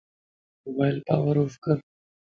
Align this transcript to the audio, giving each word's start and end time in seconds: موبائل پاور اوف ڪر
موبائل 0.63 0.97
پاور 1.07 1.35
اوف 1.41 1.53
ڪر 1.63 1.77